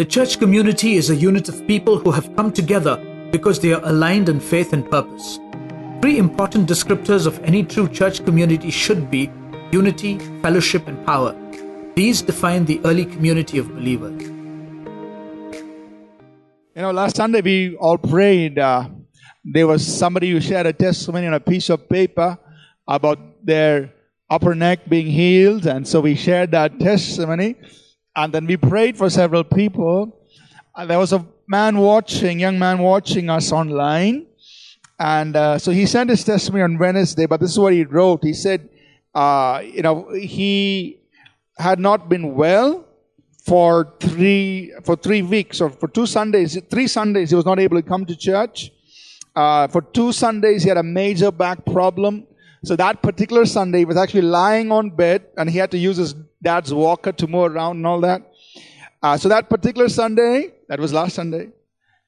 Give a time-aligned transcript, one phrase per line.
[0.00, 2.96] The church community is a unit of people who have come together
[3.32, 5.38] because they are aligned in faith and purpose.
[6.00, 9.30] Three important descriptors of any true church community should be
[9.72, 11.36] unity, fellowship, and power.
[11.96, 14.22] These define the early community of believers.
[16.74, 18.58] You know, last Sunday we all prayed.
[18.58, 18.88] Uh,
[19.44, 22.38] there was somebody who shared a testimony on a piece of paper
[22.88, 23.92] about their
[24.30, 25.66] upper neck being healed.
[25.66, 27.56] And so we shared that testimony.
[28.16, 30.16] And then we prayed for several people.
[30.76, 34.26] And there was a man watching, young man watching us online.
[34.98, 38.22] And uh, so he sent his testimony on Wednesday, but this is what he wrote.
[38.22, 38.68] He said,
[39.14, 41.00] uh, you know, he
[41.58, 42.86] had not been well
[43.44, 47.76] for three for three weeks or for two Sundays, three Sundays he was not able
[47.76, 48.70] to come to church.
[49.34, 52.26] Uh, for two Sundays he had a major back problem.
[52.64, 55.96] So that particular Sunday he was actually lying on bed and he had to use
[55.96, 58.22] his dad's walker to move around and all that.
[59.02, 61.48] Uh, so that particular Sunday, that was last Sunday,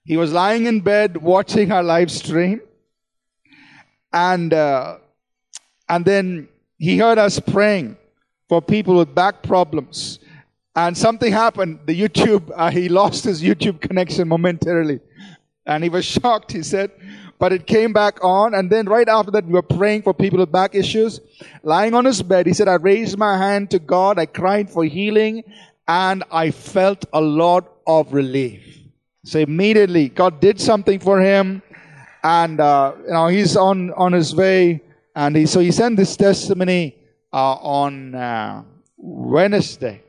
[0.05, 2.61] he was lying in bed watching our live stream,
[4.13, 4.99] and uh,
[5.89, 6.49] and then
[6.79, 7.97] he heard us praying
[8.49, 10.19] for people with back problems.
[10.75, 11.81] And something happened.
[11.87, 15.01] The YouTube, uh, he lost his YouTube connection momentarily.
[15.67, 16.91] And he was shocked, he said.
[17.43, 18.55] But it came back on.
[18.55, 21.21] And then right after that, we were praying for people with back issues.
[21.65, 24.17] Lying on his bed, he said, I raised my hand to God.
[24.17, 25.43] I cried for healing
[25.89, 28.63] and I felt a lot of relief.
[29.25, 31.63] So immediately, God did something for him.
[32.23, 34.81] And, uh, you know, he's on, on his way.
[35.17, 36.95] And he, so he sent this testimony,
[37.33, 38.63] uh, on, uh,
[38.97, 40.01] Wednesday.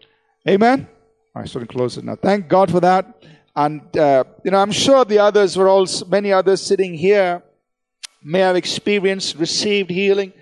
[0.48, 0.88] Amen.
[1.34, 2.16] Right, so we close it now.
[2.16, 3.12] Thank God for that.
[3.56, 7.44] And uh, you know, I'm sure the others were also many others sitting here
[8.23, 10.34] may have experienced, received healing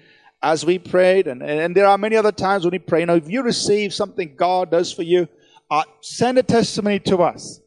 [0.41, 3.01] as we prayed, and, and there are many other times when we pray.
[3.01, 5.27] You know, if you receive something God does for you,
[5.69, 7.61] uh, send a testimony to us.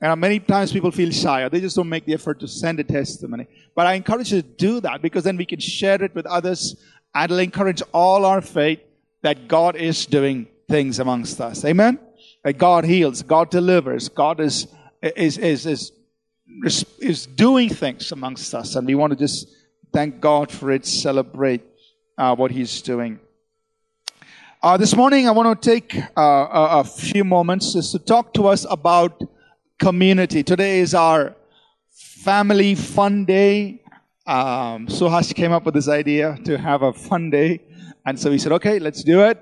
[0.00, 2.78] And many times people feel shy or they just don't make the effort to send
[2.78, 3.48] a testimony.
[3.74, 6.76] But I encourage you to do that because then we can share it with others
[7.14, 8.80] and it'll encourage all our faith
[9.22, 11.64] that God is doing things amongst us.
[11.64, 11.98] Amen?
[12.44, 14.68] That God heals, God delivers, God is,
[15.02, 15.92] is, is, is,
[17.00, 18.76] is doing things amongst us.
[18.76, 19.48] And we want to just
[19.92, 21.62] thank God for it, celebrate
[22.16, 23.20] uh, what He's doing.
[24.60, 28.34] Uh, this morning, I want to take uh, a, a, few moments just to talk
[28.34, 29.22] to us about
[29.78, 30.42] community.
[30.42, 31.36] Today is our
[31.92, 33.82] family fun day.
[34.26, 37.62] Um, came up with this idea to have a fun day.
[38.04, 39.38] And so we said, okay, let's do it.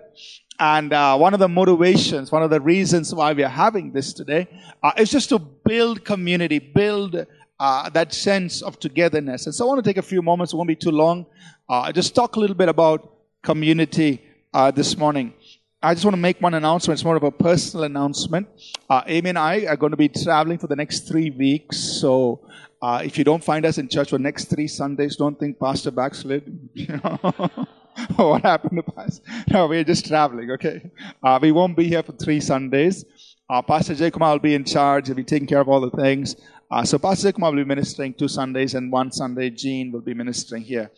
[0.59, 4.13] And uh, one of the motivations, one of the reasons why we are having this
[4.13, 4.49] today
[4.83, 7.27] uh, is just to build community, build
[7.61, 9.47] uh, that sense of togetherness.
[9.47, 11.27] And so I want to take a few moments, it won't be too long,
[11.69, 13.13] uh, just talk a little bit about
[13.43, 14.23] community
[14.55, 15.35] uh, this morning.
[15.83, 16.99] I just want to make one announcement.
[16.99, 18.49] It's more of a personal announcement.
[18.89, 21.77] Uh, Amy and I are going to be traveling for the next three weeks.
[21.79, 22.49] So
[22.83, 26.71] if you don't find us in church for next three Sundays, don't think Pastor backslid.
[28.17, 29.21] what happened to us?
[29.49, 30.91] No, we're just traveling, okay?
[31.23, 33.05] Uh, we won't be here for three Sundays.
[33.49, 35.07] Uh, Pastor Jacob will be in charge.
[35.07, 36.37] He'll be taking care of all the things.
[36.71, 40.15] Uh, so Pastor Jacob will be ministering two Sundays, and one Sunday Jean will be
[40.15, 40.91] ministering here.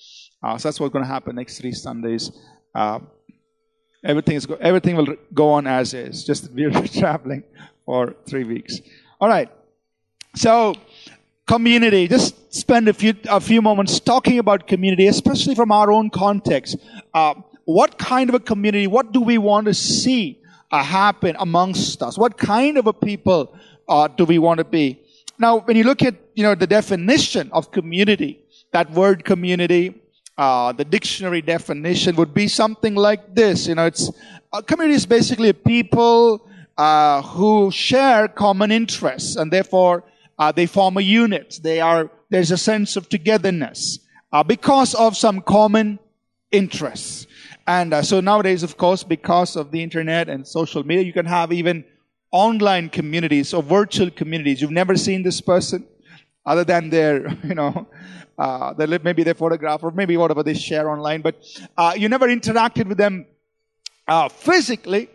[0.42, 2.32] Uh, so that's what's going to happen next three Sundays.
[2.74, 3.00] Uh,
[4.04, 6.24] everything is go- everything will go on as is.
[6.24, 7.44] Just we're traveling
[7.84, 8.80] for three weeks.
[9.20, 9.50] All right.
[10.34, 10.74] So
[11.48, 12.06] community.
[12.06, 16.76] Just spend a few a few moments talking about community, especially from our own context.
[17.12, 18.86] Uh, what kind of a community?
[18.86, 20.38] What do we want to see
[20.70, 22.16] uh, happen amongst us?
[22.16, 23.56] What kind of a people
[23.88, 25.00] uh, do we want to be?
[25.38, 28.40] Now, when you look at you know the definition of community,
[28.72, 29.94] that word community,
[30.36, 33.66] uh, the dictionary definition would be something like this.
[33.66, 34.10] You know, it's
[34.52, 40.04] a community is basically people uh, who share common interests and therefore
[40.38, 41.58] uh, they form a unit.
[41.62, 43.98] They are, there's a sense of togetherness
[44.32, 45.98] uh, because of some common
[46.50, 47.26] interests.
[47.66, 51.26] And uh, so nowadays, of course, because of the internet and social media, you can
[51.26, 51.84] have even
[52.30, 54.60] online communities or virtual communities.
[54.60, 55.86] You've never seen this person
[56.46, 57.88] other than their, you know,
[58.38, 61.44] uh, their, maybe their photograph or maybe whatever they share online, but
[61.76, 63.26] uh, you never interacted with them
[64.06, 65.10] uh, physically,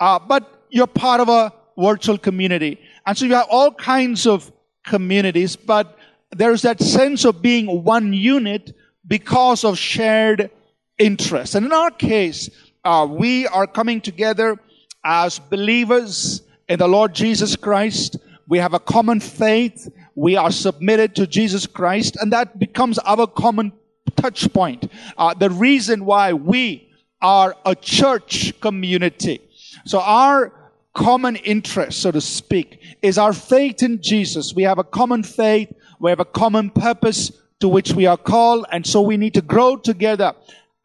[0.00, 2.80] uh, but you're part of a virtual community.
[3.06, 4.50] And so you have all kinds of
[4.84, 5.98] communities, but
[6.30, 8.74] there's that sense of being one unit
[9.06, 10.50] because of shared
[10.98, 11.54] interests.
[11.54, 12.50] And in our case,
[12.84, 14.58] uh, we are coming together
[15.04, 18.16] as believers in the Lord Jesus Christ.
[18.48, 19.90] We have a common faith.
[20.14, 23.72] We are submitted to Jesus Christ, and that becomes our common
[24.16, 24.90] touch point.
[25.16, 26.90] Uh, the reason why we
[27.20, 29.40] are a church community.
[29.86, 30.52] So our
[30.94, 34.54] common interest, so to speak, is our faith in Jesus.
[34.54, 35.72] We have a common faith.
[36.00, 38.66] We have a common purpose to which we are called.
[38.70, 40.32] And so we need to grow together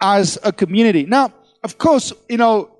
[0.01, 1.05] as a community.
[1.05, 1.33] Now,
[1.63, 2.71] of course, you know,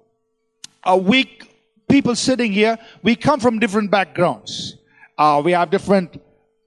[0.84, 1.52] a week,
[1.90, 4.78] people sitting here, we come from different backgrounds.
[5.18, 6.22] Uh, we have different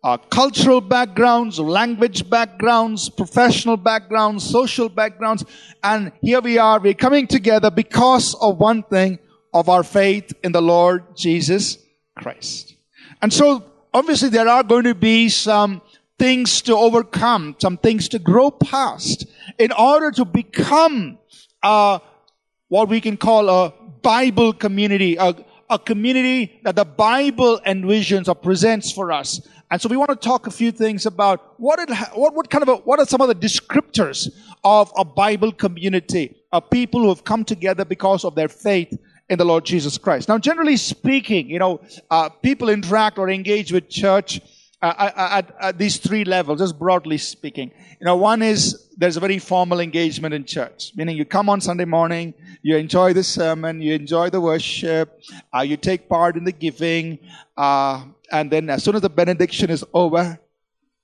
[0.05, 5.45] uh, cultural backgrounds, language backgrounds, professional backgrounds, social backgrounds.
[5.83, 9.19] And here we are, we're coming together because of one thing,
[9.53, 11.79] of our faith in the Lord Jesus
[12.17, 12.75] Christ.
[13.21, 15.83] And so, obviously, there are going to be some
[16.19, 19.27] things to overcome, some things to grow past
[19.59, 21.19] in order to become
[21.63, 23.73] what we can call a
[24.03, 25.35] Bible community, a,
[25.69, 29.47] a community that the Bible envisions or presents for us.
[29.71, 32.63] And so we want to talk a few things about what it, what, what kind
[32.63, 34.31] of a, what are some of the descriptors
[34.65, 38.97] of a Bible community, of people who have come together because of their faith
[39.33, 40.29] in the Lord Jesus Christ.
[40.29, 41.81] Now, generally speaking, you know,
[42.11, 44.43] uh, people interact or engage with church
[44.83, 47.71] uh, at, at, these three levels, just broadly speaking.
[47.99, 51.63] You know, one is there's a very formal engagement in church, meaning you come on
[51.63, 55.19] Sunday morning, you enjoy the sermon, you enjoy the worship,
[55.57, 57.19] uh, you take part in the giving,
[57.57, 60.39] uh, and then as soon as the benediction is over,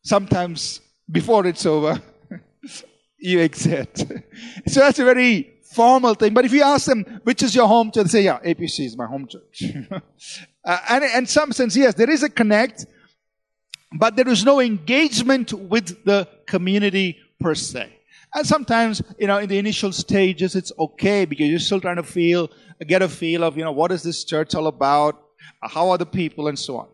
[0.03, 2.03] sometimes before it's over,
[3.19, 3.97] you exit.
[4.67, 6.35] so that's a very formal thing.
[6.35, 8.97] But if you ask them, which is your home church, they say, yeah, APC is
[8.97, 9.65] my home church.
[10.65, 12.87] uh, and in some sense, yes, there is a connect,
[13.93, 17.93] but there is no engagement with the community per se.
[18.35, 22.03] And sometimes, you know, in the initial stages, it's okay because you're still trying to
[22.03, 22.51] feel,
[22.87, 25.23] get a feel of, you know, what is this church all about?
[25.63, 26.89] How are the people and so on.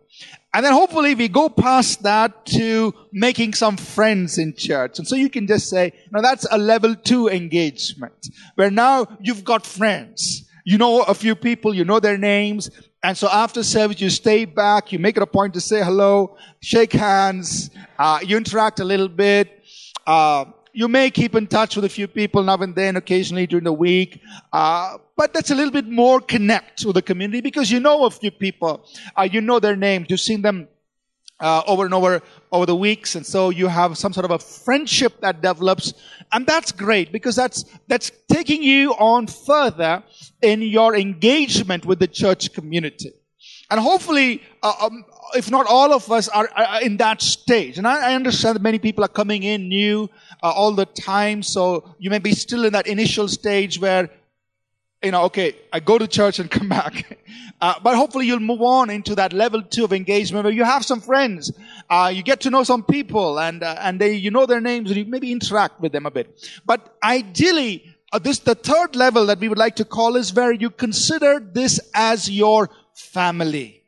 [0.53, 4.99] And then hopefully we go past that to making some friends in church.
[5.01, 9.45] And so you can just say, now that's a level two engagement where now you've
[9.45, 10.49] got friends.
[10.65, 12.71] You know a few people, you know their names.
[13.03, 16.37] And so after service, you stay back, you make it a point to say hello,
[16.61, 19.63] shake hands, uh, you interact a little bit.
[20.07, 23.65] Uh, you may keep in touch with a few people now and then, occasionally during
[23.65, 24.21] the week,
[24.53, 28.11] uh, but that's a little bit more connect with the community because you know a
[28.11, 28.85] few people,
[29.17, 30.67] uh, you know their names, you've seen them
[31.39, 34.39] uh, over and over over the weeks, and so you have some sort of a
[34.39, 35.95] friendship that develops,
[36.33, 40.03] and that's great because that's that's taking you on further
[40.43, 43.13] in your engagement with the church community.
[43.71, 47.79] And hopefully, uh, um, if not all of us are, are in that stage.
[47.79, 50.11] And I, I, understand that many people are coming in new
[50.43, 51.43] uh, all the time.
[51.43, 54.11] So you may be still in that initial stage where,
[55.03, 57.19] you know, okay, I go to church and come back.
[57.61, 60.85] Uh, but hopefully you'll move on into that level two of engagement where you have
[60.85, 61.53] some friends.
[61.89, 64.91] Uh, you get to know some people and, uh, and they, you know their names
[64.91, 66.49] and you maybe interact with them a bit.
[66.67, 70.53] But ideally, uh, this, the third level that we would like to call is where
[70.53, 73.83] you consider this as your family.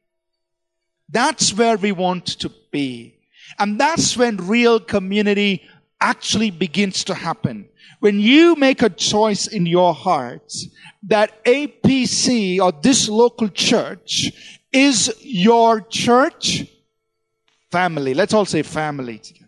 [1.09, 3.15] That's where we want to be.
[3.59, 5.63] And that's when real community
[6.01, 7.69] actually begins to happen.
[8.01, 10.53] When you make a choice in your heart
[11.05, 14.33] that APC or this local church
[14.73, 16.67] is your church
[17.71, 18.15] family.
[18.15, 19.47] Let's all say family together.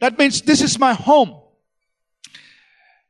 [0.00, 1.34] That means this is my home.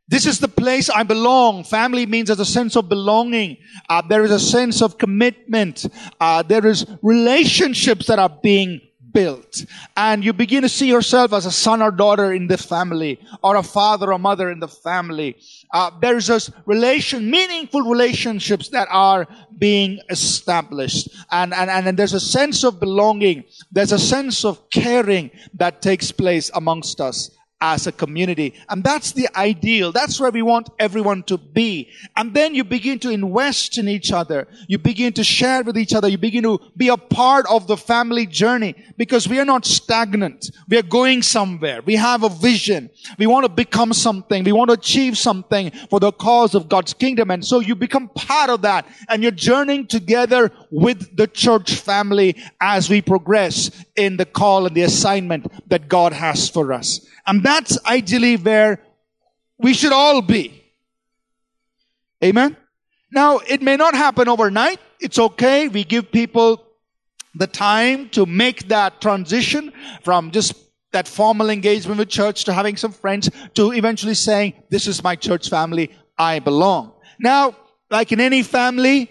[0.09, 1.65] This is the place I belong.
[1.65, 3.57] Family means there's a sense of belonging.
[3.89, 5.87] Uh, there is a sense of commitment.
[6.21, 8.81] Uh, there is relationships that are being
[9.13, 9.65] built.
[9.97, 13.57] And you begin to see yourself as a son or daughter in the family, or
[13.57, 15.39] a father or mother in the family.
[15.73, 19.27] Uh, there's this relation, meaningful relationships that are
[19.59, 21.09] being established.
[21.33, 23.45] And, and, and there's a sense of belonging.
[23.73, 28.55] There's a sense of caring that takes place amongst us as a community.
[28.69, 29.91] And that's the ideal.
[29.91, 31.91] That's where we want everyone to be.
[32.15, 34.47] And then you begin to invest in each other.
[34.69, 36.07] You begin to share with each other.
[36.07, 40.51] You begin to be a part of the family journey because we are not stagnant.
[40.69, 41.81] We are going somewhere.
[41.81, 42.91] We have a vision.
[43.19, 44.45] We want to become something.
[44.45, 47.31] We want to achieve something for the cause of God's kingdom.
[47.31, 52.37] And so you become part of that and you're journeying together with the church family
[52.61, 57.07] as we progress in the call and the assignment that God has for us.
[57.27, 58.83] And that's ideally where
[59.59, 60.63] we should all be.
[62.23, 62.57] Amen?
[63.13, 64.81] Now, it may not happen overnight.
[65.01, 65.69] It's okay.
[65.69, 66.63] We give people
[67.35, 70.55] the time to make that transition from just
[70.93, 75.15] that formal engagement with church to having some friends to eventually saying, this is my
[75.15, 75.91] church family.
[76.17, 76.93] I belong.
[77.19, 77.55] Now,
[77.91, 79.11] like in any family,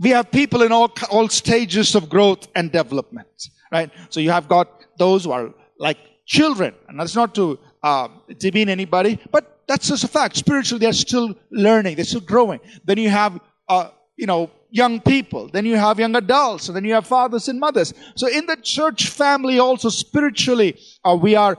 [0.00, 3.28] we have people in all, all stages of growth and development,
[3.70, 3.90] right?
[4.10, 4.68] So you have got
[4.98, 6.74] those who are like children.
[6.88, 8.08] And that's not to uh,
[8.38, 10.36] demean anybody, but that's just a fact.
[10.36, 11.96] Spiritually, they're still learning.
[11.96, 12.60] They're still growing.
[12.84, 15.48] Then you have, uh, you know, young people.
[15.48, 16.68] Then you have young adults.
[16.68, 17.92] And then you have fathers and mothers.
[18.16, 21.56] So in the church family also spiritually, uh, we are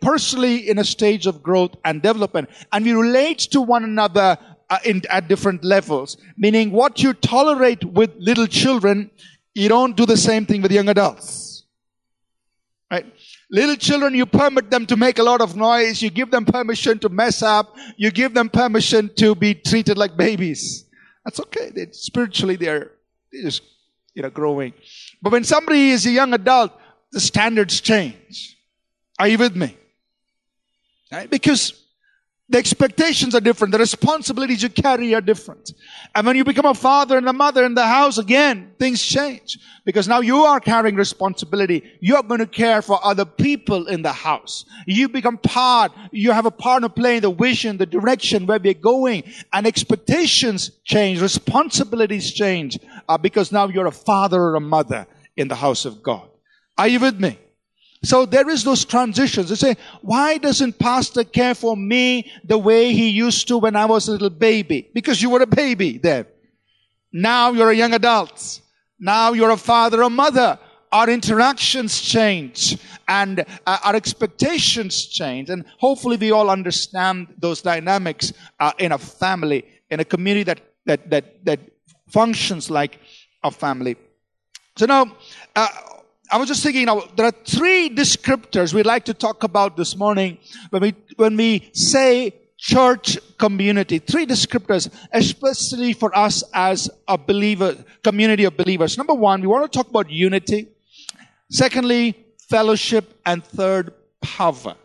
[0.00, 2.50] personally in a stage of growth and development.
[2.72, 4.38] And we relate to one another
[4.70, 6.16] Uh, in, at different levels.
[6.36, 9.10] Meaning what you tolerate with little children,
[9.52, 11.64] you don't do the same thing with young adults.
[12.88, 13.04] Right?
[13.50, 16.00] Little children, you permit them to make a lot of noise.
[16.00, 17.76] You give them permission to mess up.
[17.96, 20.84] You give them permission to be treated like babies.
[21.24, 21.72] That's okay.
[21.74, 22.92] They, spiritually, they're,
[23.32, 23.62] they're just,
[24.14, 24.72] you know, growing.
[25.20, 26.70] But when somebody is a young adult,
[27.10, 28.56] the standards change.
[29.18, 29.76] Are you with me?
[31.10, 31.28] Right?
[31.28, 31.74] Because
[32.50, 33.70] the expectations are different.
[33.70, 35.72] The responsibilities you carry are different.
[36.16, 39.56] And when you become a father and a mother in the house, again, things change.
[39.84, 41.84] Because now you are carrying responsibility.
[42.00, 44.64] You're going to care for other people in the house.
[44.84, 48.74] You become part, you have a part of playing the vision, the direction where we're
[48.74, 49.22] going.
[49.52, 55.46] And expectations change, responsibilities change, uh, because now you're a father or a mother in
[55.46, 56.28] the house of God.
[56.76, 57.38] Are you with me?
[58.02, 59.50] So there is those transitions.
[59.50, 63.84] They say, why doesn't pastor care for me the way he used to when I
[63.84, 64.88] was a little baby?
[64.94, 66.24] Because you were a baby then.
[67.12, 68.60] Now you're a young adult.
[68.98, 70.58] Now you're a father or mother.
[70.92, 75.50] Our interactions change and uh, our expectations change.
[75.50, 80.60] And hopefully we all understand those dynamics uh, in a family, in a community that,
[80.86, 81.60] that, that, that
[82.08, 82.98] functions like
[83.44, 83.96] a family.
[84.76, 85.16] So now,
[85.54, 85.68] uh,
[86.32, 89.76] I was just thinking, you know, there are three descriptors we'd like to talk about
[89.76, 90.38] this morning
[90.70, 93.98] when we, when we say church community.
[93.98, 98.96] Three descriptors, especially for us as a believer, community of believers.
[98.96, 100.68] Number one, we want to talk about unity.
[101.50, 102.14] Secondly,
[102.48, 103.18] fellowship.
[103.26, 104.76] And third, power.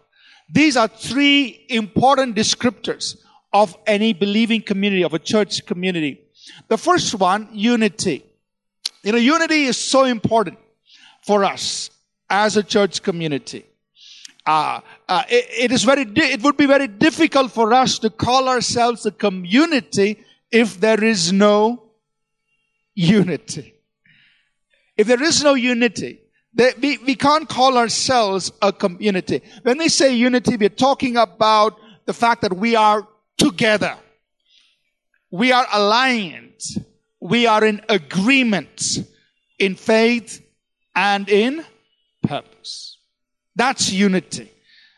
[0.51, 3.17] These are three important descriptors
[3.53, 6.21] of any believing community, of a church community.
[6.69, 8.25] The first one, unity.
[9.03, 10.57] You know, unity is so important
[11.25, 11.89] for us
[12.29, 13.65] as a church community.
[14.45, 14.79] Uh,
[15.09, 18.47] uh, it, it is very, di- it would be very difficult for us to call
[18.47, 21.83] ourselves a community if there is no
[22.93, 23.73] unity.
[24.97, 26.19] If there is no unity,
[26.53, 29.41] they, we, we can't call ourselves a community.
[29.63, 33.97] When we say unity, we're talking about the fact that we are together.
[35.31, 36.61] We are aligned.
[37.19, 38.99] We are in agreement
[39.57, 40.44] in faith
[40.95, 41.65] and in
[42.23, 42.97] purpose.
[43.55, 44.51] That's unity.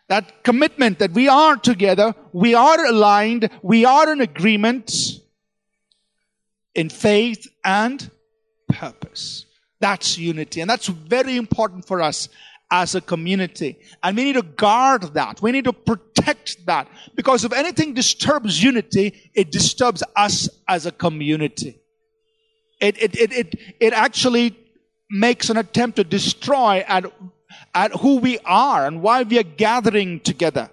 [0.10, 4.92] That commitment that we are together, we are aligned, we are in agreement
[6.74, 8.10] in faith and
[8.70, 9.46] purpose.
[9.80, 10.62] That's unity.
[10.62, 12.30] And that's very important for us
[12.72, 13.80] as a community.
[14.04, 15.42] And we need to guard that.
[15.42, 16.88] We need to protect that.
[17.16, 21.80] Because if anything disturbs unity, it disturbs us as a community.
[22.80, 24.56] It, it, it, it, it actually
[25.10, 27.06] makes an attempt to destroy at,
[27.74, 30.70] at who we are and why we are gathering together.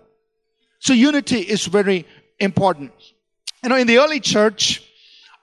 [0.81, 2.07] So unity is very
[2.39, 2.93] important.
[3.63, 4.83] You know, in the early church,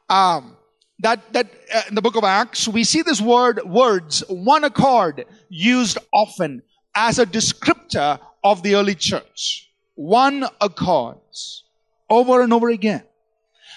[0.09, 0.57] um,
[0.99, 5.25] that that uh, in the book of Acts, we see this word words one accord
[5.49, 6.61] used often
[6.93, 9.71] as a descriptor of the early church.
[9.95, 11.17] One accord,
[12.09, 13.03] over and over again.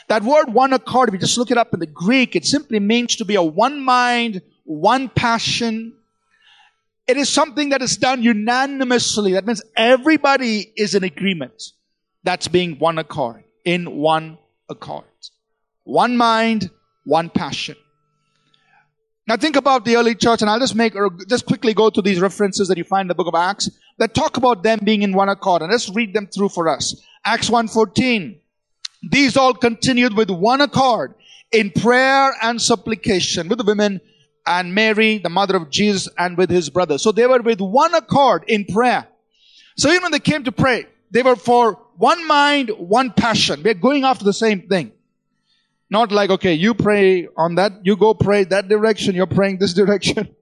[0.09, 2.79] That word one accord, if you just look it up in the Greek, it simply
[2.79, 5.95] means to be a one mind, one passion.
[7.07, 9.33] It is something that is done unanimously.
[9.33, 11.63] That means everybody is in agreement.
[12.23, 15.05] That's being one accord, in one accord.
[15.85, 16.71] One mind,
[17.05, 17.77] one passion.
[19.27, 22.03] Now think about the early church, and I'll just make, or just quickly go to
[22.03, 25.03] these references that you find in the book of Acts that talk about them being
[25.03, 27.03] in one accord, and let's read them through for us.
[27.25, 28.39] Acts 1.14.
[29.11, 31.15] These all continued with one accord
[31.53, 34.01] in prayer and supplication with the women
[34.47, 36.99] and Mary, the mother of Jesus, and with his brother.
[36.99, 39.09] So they were with one accord in prayer.
[39.77, 43.63] So even when they came to pray, they were for one mind, one passion.
[43.63, 44.93] We're going after the same thing.
[45.91, 49.75] Not like, okay, you pray on that, you go pray that direction, you're praying this
[49.83, 50.35] direction.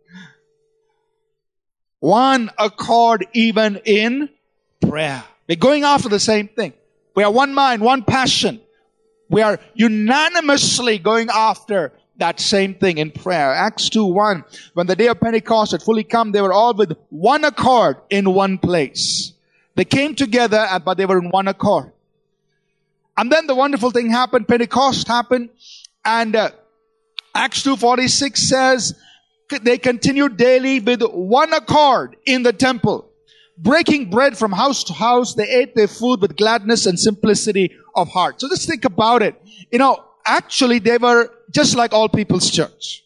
[2.01, 4.29] One accord even in
[4.81, 5.23] prayer.
[5.49, 6.73] We're going after the same thing.
[7.15, 8.61] We are one mind, one passion.
[9.29, 13.53] We are unanimously going after that same thing in prayer.
[13.53, 14.45] Acts 2 1.
[14.75, 18.33] When the day of Pentecost had fully come, they were all with one accord in
[18.33, 19.33] one place.
[19.75, 21.91] They came together, but they were in one accord.
[23.17, 24.47] And then the wonderful thing happened.
[24.47, 25.51] Pentecost happened.
[26.05, 26.51] And uh,
[27.35, 28.95] Acts 2.46 says,
[29.63, 33.11] they continued daily with one accord in the temple.
[33.59, 38.09] Breaking bread from house to house, they ate their food with gladness and simplicity of
[38.09, 38.41] heart.
[38.41, 39.35] So just think about it.
[39.73, 43.05] You know, actually they were just like All People's Church.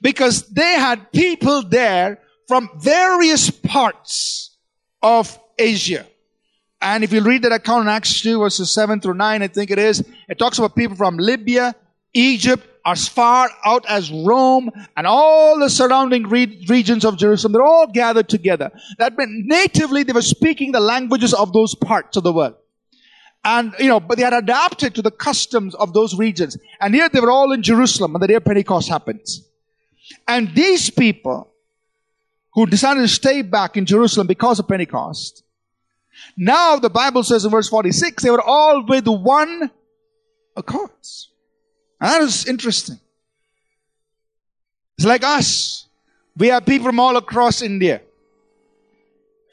[0.00, 4.56] Because they had people there from various parts
[5.02, 6.06] of Asia.
[6.80, 9.70] And if you read that account in Acts 2 verses 7 through 9, I think
[9.70, 11.74] it is, it talks about people from Libya,
[12.12, 17.52] Egypt, as far out as Rome, and all the surrounding re- regions of Jerusalem.
[17.54, 18.70] They're all gathered together.
[18.98, 22.56] That meant natively they were speaking the languages of those parts of the world.
[23.44, 26.56] And, you know, but they had adapted to the customs of those regions.
[26.80, 29.46] And here they were all in Jerusalem when the day of Pentecost happens.
[30.26, 31.52] And these people
[32.54, 35.42] who decided to stay back in Jerusalem because of Pentecost,
[36.36, 39.70] now the Bible says in verse 46, they were all with one
[40.56, 40.90] accord.
[42.00, 42.98] And that is interesting.
[44.96, 45.86] It's like us.
[46.36, 48.00] We have people from all across India.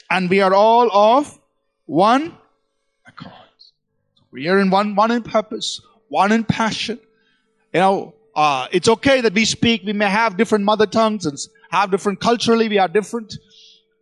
[0.09, 1.39] And we are all of
[1.85, 2.37] one.
[4.31, 6.99] We are in one, one in purpose, one in passion.
[7.73, 9.83] You know, uh, it's okay that we speak.
[9.85, 11.37] We may have different mother tongues and
[11.69, 12.69] have different culturally.
[12.69, 13.37] We are different.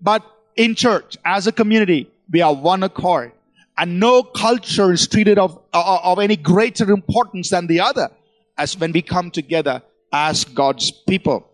[0.02, 0.24] But
[0.56, 3.32] in church, as a community, we are one accord.
[3.78, 8.10] And no culture is treated of, uh, of any greater importance than the other
[8.58, 9.82] as when we come together
[10.12, 11.50] as God's people.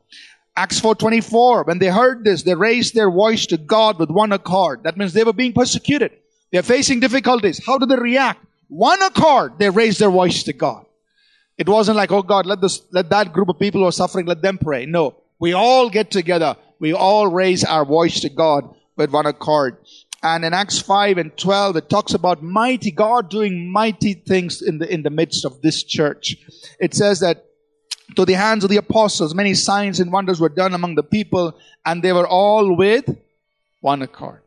[0.57, 4.83] Acts 4.24, when they heard this, they raised their voice to God with one accord.
[4.83, 6.11] That means they were being persecuted.
[6.51, 7.63] They're facing difficulties.
[7.63, 8.43] How do they react?
[8.67, 10.85] One accord, they raised their voice to God.
[11.57, 14.25] It wasn't like, oh God, let this, let that group of people who are suffering,
[14.25, 14.85] let them pray.
[14.85, 15.15] No.
[15.39, 16.57] We all get together.
[16.79, 19.77] We all raise our voice to God with one accord.
[20.23, 24.79] And in Acts 5 and 12, it talks about mighty God doing mighty things in
[24.79, 26.37] the, in the midst of this church.
[26.79, 27.45] It says that
[28.15, 31.57] to the hands of the apostles, many signs and wonders were done among the people,
[31.85, 33.15] and they were all with
[33.81, 34.41] one accord.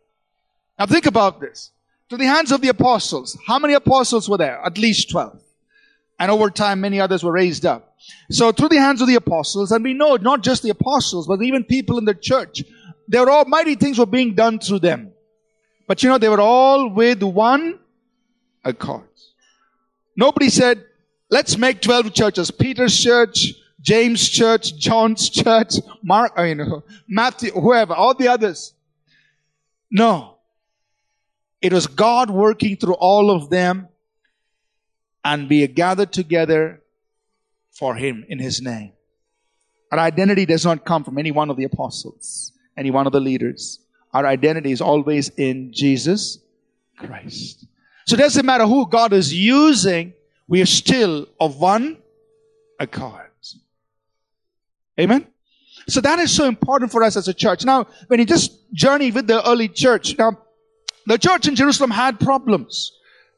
[0.79, 1.71] Now think about this.
[2.11, 4.61] To the hands of the apostles, how many apostles were there?
[4.65, 5.41] At least 12.
[6.19, 7.97] And over time, many others were raised up.
[8.31, 11.43] So through the hands of the apostles, and we know not just the apostles, but
[11.43, 12.63] even people in the church,
[13.07, 15.13] there were all mighty things were being done through them.
[15.87, 17.79] But you know, they were all with one
[18.65, 19.09] accord.
[20.17, 20.85] Nobody said,
[21.31, 22.51] let's make 12 churches.
[22.51, 28.75] Peter's church, James' church, John's church, Mark, you know, Matthew, whoever, all the others.
[29.91, 30.38] No.
[31.61, 33.89] It was God working through all of them
[35.25, 36.83] and we are gathered together
[37.73, 38.93] for Him in His name.
[39.91, 43.21] Our identity does not come from any one of the apostles, any one of the
[43.21, 43.81] leaders.
[44.13, 46.39] Our identity is always in Jesus
[46.97, 47.67] Christ.
[48.07, 50.15] So it doesn't matter who God is using,
[50.47, 51.99] we are still of one
[52.79, 53.29] accord.
[54.99, 55.27] Amen?
[55.89, 57.65] So that is so important for us as a church.
[57.65, 60.39] Now, when you just journey with the early church, now,
[61.09, 62.93] the church in Jerusalem had problems.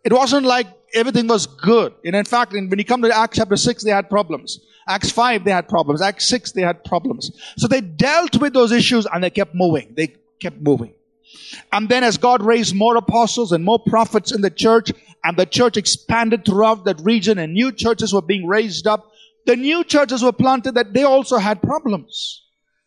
[0.04, 1.94] It wasn't like everything was good.
[2.04, 4.58] And in fact, when you come to Acts chapter 6, they had problems.
[4.88, 6.02] Acts 5, they had problems.
[6.02, 7.30] Acts 6, they had problems.
[7.56, 9.94] So they dealt with those issues and they kept moving.
[9.96, 10.94] They kept moving.
[11.72, 14.90] And then as God raised more apostles and more prophets in the church,
[15.22, 19.12] and the church expanded throughout that region and new churches were being raised up,
[19.46, 22.42] the new churches were planted that they also had problems.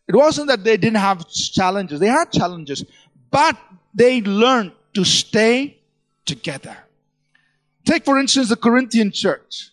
[0.08, 2.00] It wasn't that they didn't have challenges.
[2.00, 2.84] They had challenges,
[3.32, 3.56] but
[3.94, 5.78] they learned to stay
[6.26, 6.78] together.
[7.86, 9.70] Take for instance the Corinthian church.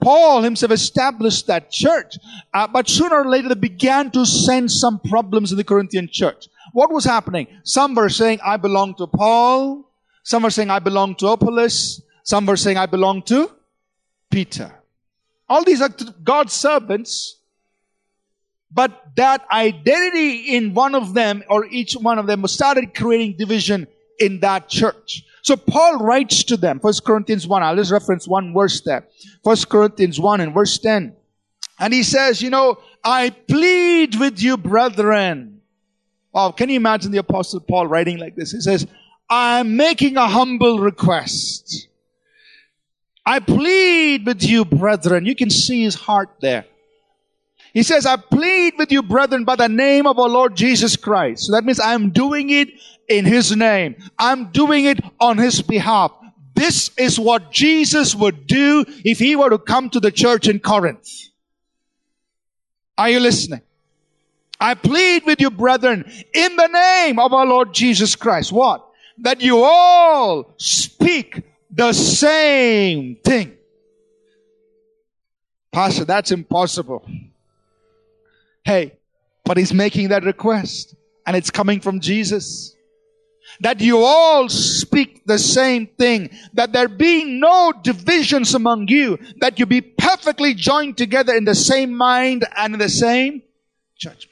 [0.00, 2.18] Paul himself established that church,
[2.54, 6.48] uh, but sooner or later they began to sense some problems in the Corinthian church.
[6.72, 7.48] What was happening?
[7.64, 9.90] Some were saying, I belong to Paul.
[10.22, 12.02] Some were saying, I belong to Apollos.
[12.22, 13.50] Some were saying, I belong to
[14.30, 14.72] Peter.
[15.48, 15.88] All these are
[16.22, 17.37] God's servants.
[18.70, 23.86] But that identity in one of them or each one of them started creating division
[24.18, 25.24] in that church.
[25.42, 29.06] So Paul writes to them, 1 Corinthians 1, I'll just reference one verse there.
[29.42, 31.14] 1 Corinthians 1 and verse 10.
[31.80, 35.58] And he says, you know, I plead with you, brethren,
[36.32, 38.52] Wow, can you imagine the apostle Paul writing like this?
[38.52, 38.86] He says,
[39.28, 41.88] I'm making a humble request.
[43.24, 45.26] I plead with you, brethren.
[45.26, 46.64] You can see his heart there.
[47.78, 51.44] He says, I plead with you, brethren, by the name of our Lord Jesus Christ.
[51.44, 52.70] So that means I'm doing it
[53.08, 53.94] in his name.
[54.18, 56.10] I'm doing it on his behalf.
[56.54, 60.58] This is what Jesus would do if he were to come to the church in
[60.58, 61.08] Corinth.
[62.98, 63.62] Are you listening?
[64.58, 68.50] I plead with you, brethren, in the name of our Lord Jesus Christ.
[68.50, 68.84] What?
[69.18, 73.56] That you all speak the same thing.
[75.70, 77.08] Pastor, that's impossible.
[78.68, 78.98] Hey,
[79.46, 80.94] but he's making that request
[81.26, 82.76] and it's coming from Jesus.
[83.60, 89.58] that you all speak the same thing, that there be no divisions among you, that
[89.58, 93.42] you be perfectly joined together in the same mind and in the same
[93.96, 94.30] judgment.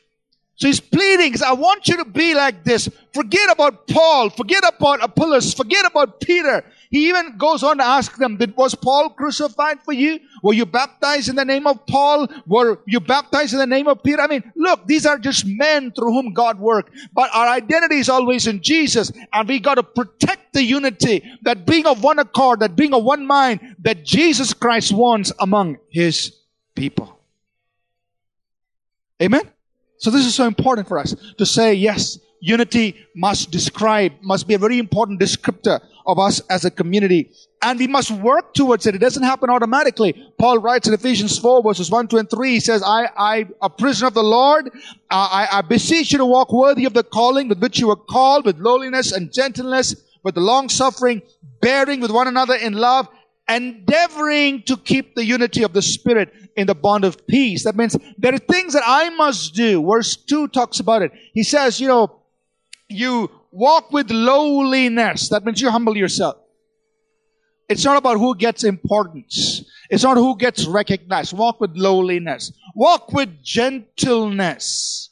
[0.56, 2.88] So he's pleading, I want you to be like this.
[3.12, 6.64] Forget about Paul, forget about Apollos, forget about Peter.
[6.90, 10.20] He even goes on to ask them, Did, was Paul crucified for you?
[10.42, 12.28] Were you baptized in the name of Paul?
[12.46, 14.20] Were you baptized in the name of Peter?
[14.20, 16.94] I mean, look, these are just men through whom God worked.
[17.12, 19.10] But our identity is always in Jesus.
[19.32, 23.04] And we got to protect the unity, that being of one accord, that being of
[23.04, 26.32] one mind, that Jesus Christ wants among his
[26.74, 27.18] people.
[29.22, 29.50] Amen?
[29.98, 34.54] So this is so important for us to say, yes, unity must describe, must be
[34.54, 37.30] a very important descriptor of us as a community.
[37.62, 38.94] And we must work towards it.
[38.94, 40.12] It doesn't happen automatically.
[40.38, 43.70] Paul writes in Ephesians 4 verses 1, 2, and 3, he says, I, I, a
[43.70, 44.70] prisoner of the Lord,
[45.10, 48.44] I, I beseech you to walk worthy of the calling with which you were called,
[48.44, 51.22] with lowliness and gentleness, with the long suffering,
[51.60, 53.08] bearing with one another in love,
[53.48, 57.64] endeavoring to keep the unity of the Spirit in the bond of peace.
[57.64, 59.84] That means there are things that I must do.
[59.86, 61.12] Verse 2 talks about it.
[61.32, 62.15] He says, you know,
[62.88, 65.28] you walk with lowliness.
[65.28, 66.36] That means you humble yourself.
[67.68, 69.64] It's not about who gets importance.
[69.90, 71.36] It's not who gets recognized.
[71.36, 72.52] Walk with lowliness.
[72.74, 75.10] Walk with gentleness.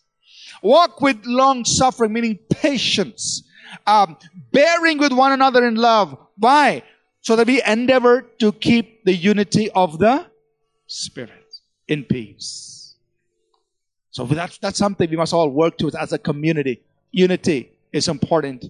[0.63, 3.43] Walk with long suffering, meaning patience.
[3.87, 4.17] Um,
[4.53, 6.17] bearing with one another in love.
[6.39, 6.85] Why?
[7.23, 10.27] So that we endeavor to keep the unity of the
[10.87, 11.55] Spirit
[11.89, 12.95] in peace.
[14.11, 16.83] So that's, that's something we must all work towards as a community.
[17.15, 18.67] Unity is important.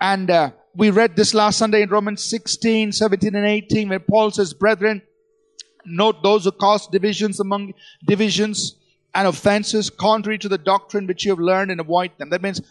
[0.00, 4.30] And uh, we read this last Sunday in Romans 16, 17, and 18, where Paul
[4.30, 5.02] says, Brethren,
[5.84, 7.74] note those who cause divisions among
[8.06, 8.76] divisions
[9.12, 12.30] and offenses contrary to the doctrine which you have learned and avoid them.
[12.30, 12.62] That means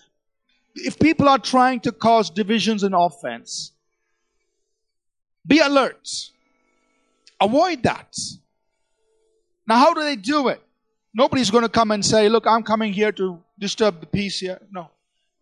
[0.76, 3.74] if people are trying to cause divisions and offense,
[5.46, 6.08] be alert.
[7.42, 8.18] Avoid that.
[9.68, 10.62] Now, how do they do it?
[11.14, 14.60] Nobody's going to come and say, Look, I'm coming here to disturb the peace here.
[14.72, 14.92] No.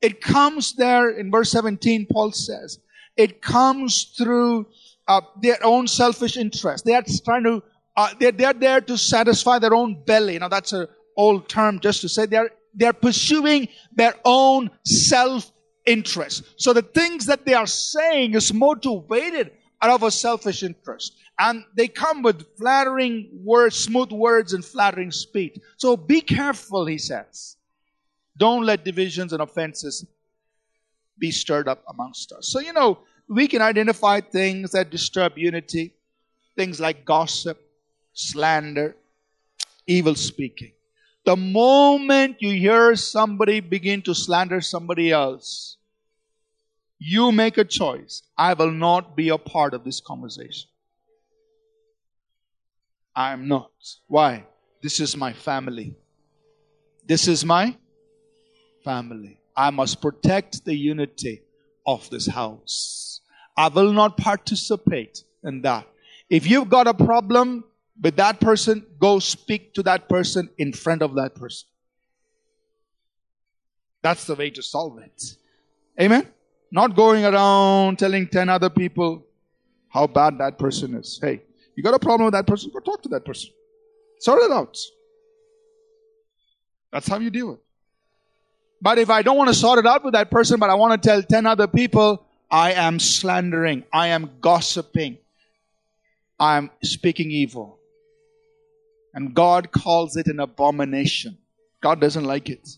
[0.01, 2.79] It comes there in verse 17, Paul says,
[3.15, 4.67] it comes through
[5.07, 6.85] uh, their own selfish interest.
[6.85, 7.63] They are trying to,
[7.95, 10.37] uh, they're, they're there to satisfy their own belly.
[10.37, 16.43] Now that's an old term just to say they're, they're pursuing their own self-interest.
[16.57, 21.15] So the things that they are saying is motivated out of a selfish interest.
[21.39, 25.57] And they come with flattering words, smooth words and flattering speech.
[25.77, 27.57] So be careful, he says.
[28.37, 30.05] Don't let divisions and offenses
[31.17, 32.47] be stirred up amongst us.
[32.47, 35.93] So, you know, we can identify things that disturb unity,
[36.55, 37.59] things like gossip,
[38.13, 38.95] slander,
[39.85, 40.71] evil speaking.
[41.25, 45.77] The moment you hear somebody begin to slander somebody else,
[46.99, 48.23] you make a choice.
[48.37, 50.69] I will not be a part of this conversation.
[53.15, 53.71] I am not.
[54.07, 54.45] Why?
[54.81, 55.95] This is my family.
[57.05, 57.75] This is my
[58.87, 59.37] family.
[59.55, 61.41] I must protect the unity
[61.85, 63.21] of this house.
[63.57, 65.85] I will not participate in that.
[66.29, 67.65] If you've got a problem
[68.01, 71.67] with that person, go speak to that person in front of that person.
[74.03, 75.21] That's the way to solve it.
[75.99, 76.25] Amen?
[76.71, 79.25] Not going around telling 10 other people
[79.89, 81.19] how bad that person is.
[81.21, 81.41] Hey,
[81.75, 82.71] you got a problem with that person?
[82.71, 83.49] Go talk to that person.
[84.19, 84.77] Sort it out.
[86.91, 87.66] That's how you deal with it.
[88.81, 91.01] But if I don't want to sort it out with that person, but I want
[91.01, 95.17] to tell 10 other people, I am slandering, I am gossiping,
[96.39, 97.79] I am speaking evil.
[99.13, 101.37] And God calls it an abomination.
[101.81, 102.69] God doesn't like it.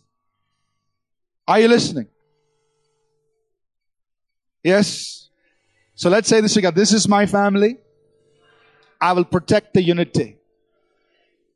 [1.48, 2.08] Are you listening?
[4.64, 5.30] Yes.
[5.96, 6.74] So let's say this again.
[6.76, 7.78] This is my family.
[9.02, 10.38] I will protect the unity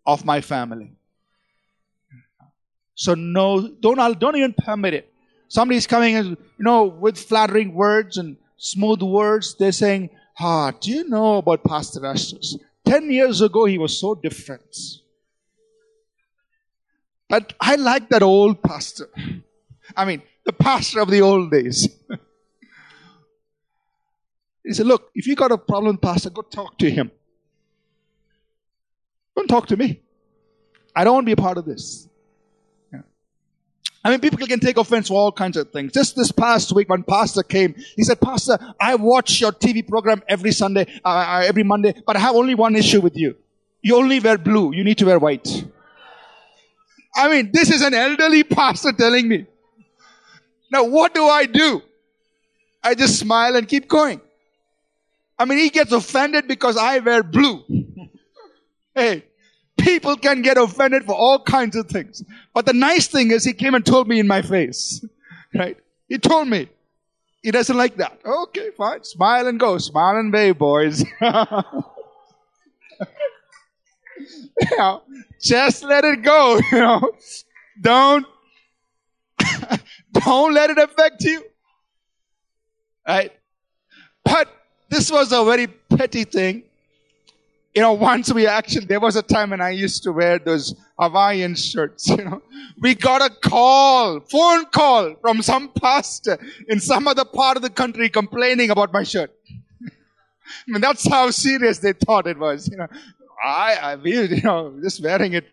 [0.06, 0.94] of my family.
[2.96, 5.14] So no, don't, don't even permit it.
[5.48, 9.56] Somebody's coming and, you know, with flattering words and smooth words.
[9.56, 12.58] They're saying, ah, do you know about Pastor Estes?
[12.86, 14.78] Ten years ago, he was so different.
[17.30, 19.08] But I like that old pastor.
[19.96, 21.88] I mean, the pastor of the old days.
[24.64, 27.10] he said, look, if you got a problem, pastor, go talk to him.
[29.36, 30.02] Don't talk to me.
[30.96, 32.08] I don't want to be a part of this.
[34.04, 35.94] I mean, people can take offense to all kinds of things.
[35.94, 40.22] Just this past week, when Pastor came, he said, Pastor, I watch your TV program
[40.28, 43.38] every Sunday, uh, uh, every Monday, but I have only one issue with you.
[43.82, 44.74] You only wear blue.
[44.74, 45.66] You need to wear white.
[47.16, 49.46] I mean, this is an elderly pastor telling me.
[50.72, 51.82] Now, what do I do?
[52.84, 54.20] I just smile and keep going.
[55.40, 57.64] I mean, he gets offended because I wear blue.
[58.96, 59.24] hey,
[59.84, 62.24] people can get offended for all kinds of things.
[62.54, 65.06] But the nice thing is he came and told me in my face.
[65.56, 65.78] Right?
[66.10, 66.68] He told me.
[67.44, 68.20] He doesn't like that.
[68.26, 69.04] Okay, fine.
[69.04, 69.78] Smile and go.
[69.78, 71.06] Smile and wave, boys.
[71.22, 71.84] you
[75.40, 77.12] just let it go, you know.
[77.80, 78.26] Don't,
[80.12, 81.44] don't let it affect you.
[83.08, 83.32] Right?
[84.24, 84.48] But
[84.90, 86.64] this was a very petty thing.
[87.76, 90.76] You know, once we actually, there was a time when I used to wear those
[91.00, 92.42] Hawaiian shirts, you know.
[92.80, 97.72] We got a call, phone call from some pastor in some other part of the
[97.72, 99.32] country complaining about my shirt.
[99.88, 99.92] I
[100.68, 102.88] mean, that's how serious they thought it was, you know.
[103.44, 105.46] I, I, you know, just wearing it.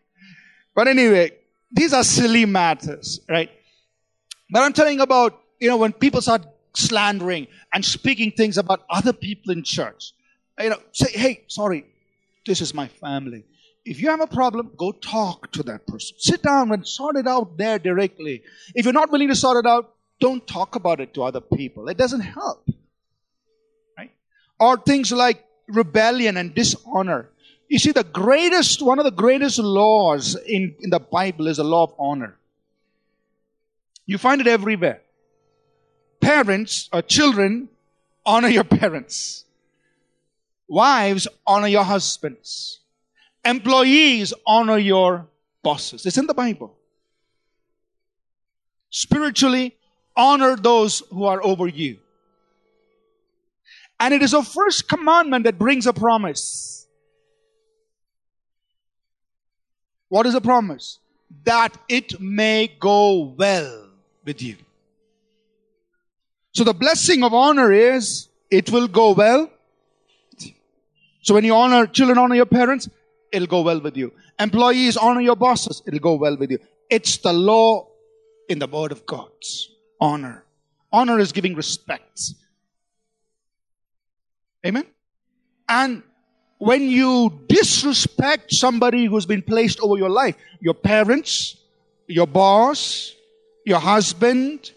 [0.75, 1.33] But anyway,
[1.73, 3.51] these are silly matters, right?
[4.51, 6.43] But I'm telling about, you know, when people start
[6.75, 10.13] slandering and speaking things about other people in church,
[10.61, 11.87] you know, say, hey, sorry,
[12.47, 13.45] this is my family.
[13.85, 16.17] If you have a problem, go talk to that person.
[16.19, 18.43] Sit down and sort it out there directly.
[18.75, 21.89] If you're not willing to sort it out, don't talk about it to other people.
[21.89, 22.69] It doesn't help.
[23.97, 24.13] Right?
[24.59, 27.31] Or things like rebellion and dishonor.
[27.69, 31.65] You see, the greatest, one of the greatest laws in, in the Bible is the
[31.65, 32.37] law of honor.
[34.05, 35.01] You find it everywhere.
[36.21, 37.69] Parents or children,
[38.27, 39.45] honor your parents.
[40.71, 42.79] Wives, honor your husbands.
[43.45, 45.27] Employees, honor your
[45.65, 46.07] bosses.
[46.07, 46.77] It's in the Bible.
[48.89, 49.77] Spiritually,
[50.17, 51.99] honor those who are over you.
[53.99, 56.87] And it is a first commandment that brings a promise.
[60.09, 61.01] What is the promise?
[61.45, 63.89] That it may go well
[64.25, 64.57] with you.
[66.53, 69.51] So the blessing of honor is it will go well.
[71.23, 72.89] So when you honor, children honor your parents,
[73.33, 74.13] it'll go well with you.
[74.39, 76.59] Employees honor your bosses, it'll go well with you.
[76.89, 77.89] It's the law
[78.49, 79.31] in the word of God.
[80.01, 80.45] Honor.
[80.93, 82.21] Honor is giving respect.
[84.67, 84.85] Amen?
[85.69, 86.03] And
[86.59, 91.57] when you disrespect somebody who's been placed over your life, your parents,
[92.07, 93.15] your boss,
[93.65, 94.73] your husband,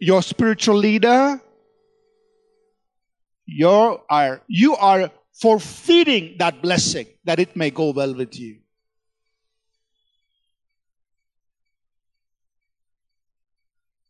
[0.00, 1.40] your spiritual leader,
[3.46, 8.58] you are, you are forfeiting that blessing that it may go well with you.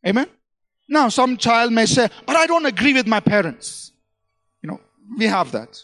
[0.05, 0.27] Amen?
[0.89, 3.91] Now, some child may say, but I don't agree with my parents.
[4.61, 4.81] You know,
[5.17, 5.81] we have that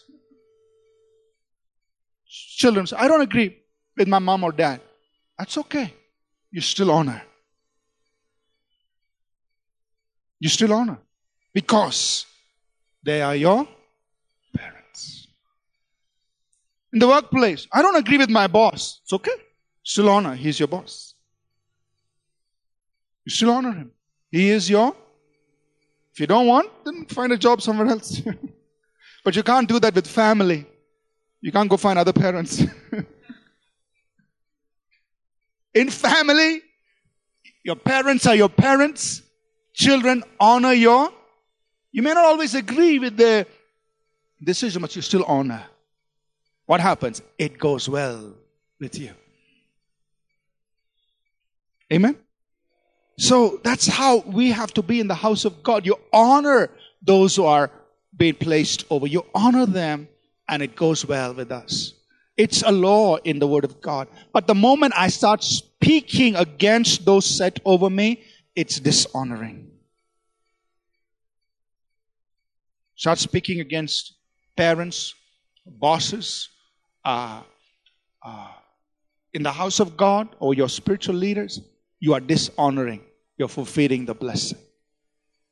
[2.30, 3.56] children say, I don't agree
[3.96, 4.80] with my mom or dad.
[5.38, 5.94] That's okay.
[6.50, 7.22] You still honor.
[10.38, 10.98] You still honor.
[11.52, 12.26] Because
[13.02, 13.66] they are your
[14.56, 15.26] parents.
[16.92, 19.00] In the workplace, I don't agree with my boss.
[19.04, 19.30] It's okay.
[19.82, 20.34] Still honor.
[20.34, 21.14] He's your boss.
[23.24, 23.92] You still honor him.
[24.30, 24.94] He is your.
[26.12, 28.20] If you don't want, then find a job somewhere else.
[29.24, 30.66] but you can't do that with family.
[31.40, 32.62] You can't go find other parents.
[35.74, 36.62] In family,
[37.64, 39.22] your parents are your parents.
[39.72, 41.10] Children honor your.
[41.92, 43.46] You may not always agree with the
[44.42, 45.64] decision, but you still honor.
[46.70, 47.20] What happens?
[47.36, 48.32] It goes well
[48.78, 49.10] with you.
[51.92, 52.16] Amen?
[53.18, 55.84] So that's how we have to be in the house of God.
[55.84, 56.70] You honor
[57.02, 57.72] those who are
[58.16, 59.08] being placed over.
[59.08, 60.06] You honor them
[60.48, 61.94] and it goes well with us.
[62.36, 64.06] It's a law in the Word of God.
[64.32, 68.22] But the moment I start speaking against those set over me,
[68.54, 69.72] it's dishonoring.
[72.94, 74.14] Start speaking against
[74.56, 75.16] parents,
[75.66, 76.49] bosses,
[77.04, 77.42] uh,
[78.22, 78.48] uh,
[79.32, 81.60] in the house of God or your spiritual leaders,
[82.00, 83.02] you are dishonoring.
[83.38, 84.58] You're fulfilling the blessing.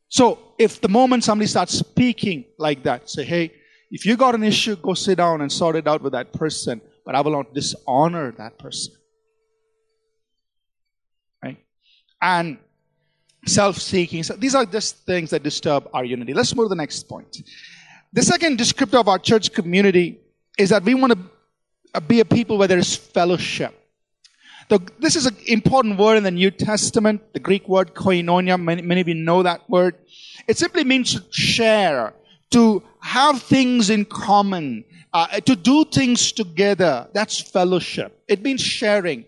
[0.09, 3.53] So if the moment somebody starts speaking like that, say, hey,
[3.91, 6.81] if you got an issue, go sit down and sort it out with that person.
[7.05, 8.95] But I will not dishonor that person.
[11.43, 11.57] Right?
[12.21, 12.59] And
[13.47, 14.25] self-seeking.
[14.25, 16.35] So these are just things that disturb our unity.
[16.35, 17.43] Let's move to the next point.
[18.13, 20.21] The second descriptor of our church community
[20.59, 21.19] is that we want to
[22.07, 23.75] be a people where there is fellowship.
[24.69, 28.63] The, this is an important word in the New Testament, the Greek word koinonia.
[28.63, 29.95] Many, many of you know that word.
[30.47, 32.13] It simply means to share,
[32.51, 37.09] to have things in common, uh, to do things together.
[37.15, 38.23] That's fellowship.
[38.29, 39.25] It means sharing.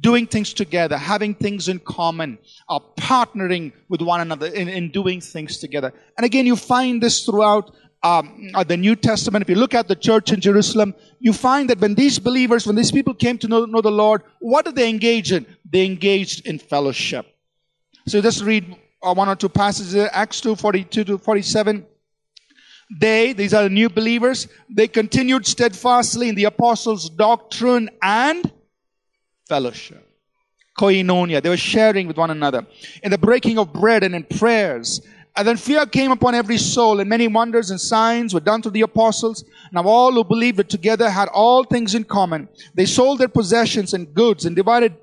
[0.00, 5.20] doing things together, having things in common, uh, partnering with one another in, in doing
[5.20, 5.92] things together.
[6.16, 9.42] And again, you find this throughout um, uh, the New Testament.
[9.42, 12.76] If you look at the church in Jerusalem, you find that when these believers, when
[12.76, 15.46] these people came to know, know the Lord, what did they engage in?
[15.70, 17.26] They engaged in fellowship.
[18.06, 21.86] So just read uh, one or two passages, Acts 2, 42 to 47.
[23.00, 28.50] They, these are the new believers, they continued steadfastly in the apostles' doctrine and
[29.46, 30.08] fellowship.
[30.78, 31.42] Koinonia.
[31.42, 32.66] They were sharing with one another.
[33.02, 35.02] In the breaking of bread and in prayers.
[35.38, 38.70] And then fear came upon every soul, and many wonders and signs were done to
[38.70, 39.44] the apostles.
[39.70, 42.48] Now all who believed together had all things in common.
[42.74, 44.96] They sold their possessions and goods and divided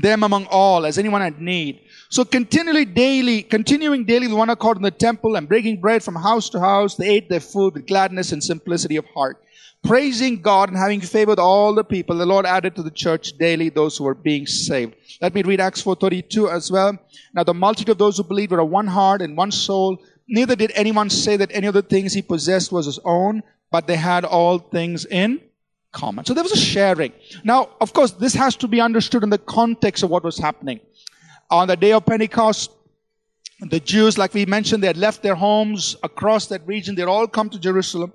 [0.00, 1.80] them among all as anyone had need.
[2.08, 6.14] So continually daily, continuing daily with one accord in the temple and breaking bread from
[6.14, 9.42] house to house, they ate their food with gladness and simplicity of heart.
[9.82, 13.68] Praising God and having favored all the people, the Lord added to the church daily
[13.68, 14.94] those who were being saved.
[15.20, 16.96] Let me read Acts 4.32 as well.
[17.34, 19.98] Now the multitude of those who believed were of one heart and one soul.
[20.28, 23.42] Neither did anyone say that any of the things he possessed was his own,
[23.72, 25.40] but they had all things in
[25.90, 26.24] common.
[26.24, 27.12] So there was a sharing.
[27.42, 30.80] Now, of course, this has to be understood in the context of what was happening.
[31.50, 32.70] On the day of Pentecost,
[33.60, 36.94] the Jews, like we mentioned, they had left their homes across that region.
[36.94, 38.12] They'd all come to Jerusalem.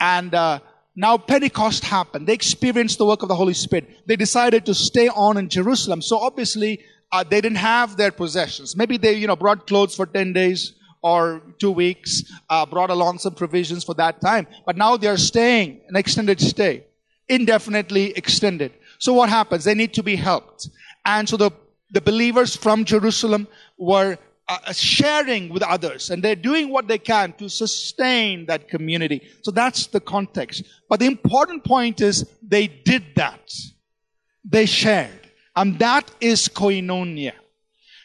[0.00, 0.60] And uh,
[0.96, 2.26] now Pentecost happened.
[2.26, 4.06] They experienced the work of the Holy Spirit.
[4.06, 6.00] They decided to stay on in Jerusalem.
[6.02, 8.76] So obviously, uh, they didn't have their possessions.
[8.76, 13.18] Maybe they, you know, brought clothes for 10 days or two weeks, uh, brought along
[13.18, 14.46] some provisions for that time.
[14.64, 16.84] But now they're staying an extended stay,
[17.28, 18.72] indefinitely extended.
[18.98, 19.64] So what happens?
[19.64, 20.68] They need to be helped.
[21.04, 21.50] And so the,
[21.90, 24.16] the believers from Jerusalem were
[24.48, 29.22] uh, sharing with others and they're doing what they can to sustain that community.
[29.42, 30.64] So that's the context.
[30.88, 33.52] But the important point is they did that.
[34.44, 35.30] They shared.
[35.56, 37.32] And that is koinonia.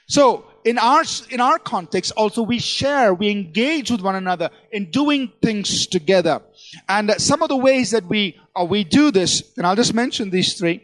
[0.07, 4.91] So in our, in our context also we share, we engage with one another in
[4.91, 6.41] doing things together.
[6.87, 10.29] And some of the ways that we, uh, we do this, and I'll just mention
[10.29, 10.83] these three,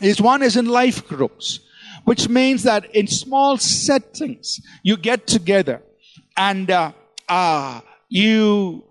[0.00, 1.60] is one is in life groups,
[2.04, 5.82] which means that in small settings, you get together
[6.36, 6.92] and, uh,
[7.28, 8.84] uh, you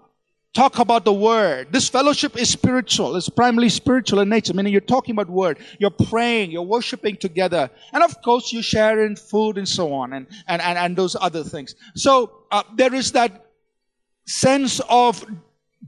[0.54, 1.72] talk about the word.
[1.72, 3.16] This fellowship is spiritual.
[3.16, 5.60] It's primarily spiritual in nature, meaning you're talking about word.
[5.80, 7.70] You're praying, you're worshiping together.
[7.94, 11.16] And of course, you share in food and so on and, and, and, and those
[11.20, 11.76] other things.
[11.96, 13.46] So, uh, there is that
[14.26, 15.26] sense of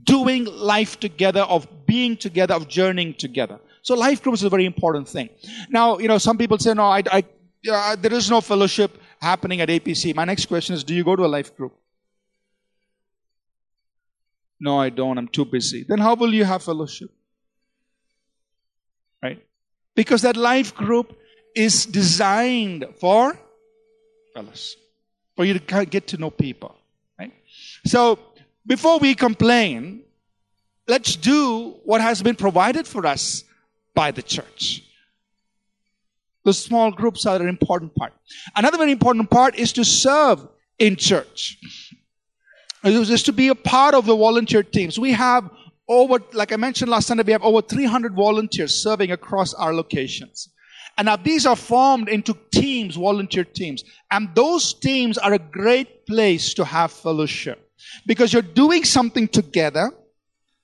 [0.04, 3.58] doing life together, of being together, of journeying together.
[3.82, 5.28] So life groups is a very important thing.
[5.68, 7.24] Now, you know, some people say, no, I, I,
[7.70, 10.14] uh, there is no fellowship happening at APC.
[10.14, 11.76] My next question is, do you go to a life group?
[14.60, 15.18] No, I don't.
[15.18, 15.84] I'm too busy.
[15.86, 17.10] Then how will you have fellowship?
[19.20, 19.44] Right?
[19.96, 21.18] Because that life group
[21.56, 23.36] is designed for
[24.32, 24.80] fellowship,
[25.34, 26.76] for you to get to know people.
[27.18, 27.32] Right?
[27.84, 28.20] So
[28.64, 30.02] before we complain,
[30.86, 33.42] let's do what has been provided for us
[33.94, 34.82] by the church.
[36.44, 38.12] The small groups are an important part.
[38.56, 40.46] Another very important part is to serve
[40.78, 41.58] in church.
[42.84, 44.98] It just to be a part of the volunteer teams.
[44.98, 45.48] We have
[45.88, 50.48] over, like I mentioned last Sunday, we have over 300 volunteers serving across our locations.
[50.98, 53.84] And now these are formed into teams, volunteer teams.
[54.10, 57.70] And those teams are a great place to have fellowship.
[58.06, 59.90] Because you're doing something together,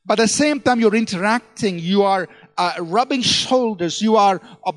[0.04, 4.72] but at the same time you're interacting, you are uh, rubbing shoulders, you are, uh,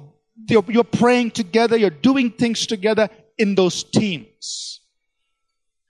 [0.47, 4.81] you're, praying together, you're doing things together in those teams.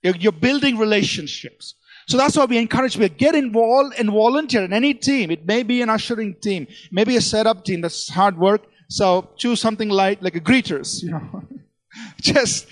[0.02, 1.76] You're, you're building relationships.
[2.08, 5.32] So that's why we encourage people get involved and volunteer in any team.
[5.32, 7.82] It may be an ushering team, maybe a setup team.
[7.82, 8.64] That's hard work.
[8.90, 11.44] So choose something light, like a greeters, you know,
[12.22, 12.68] just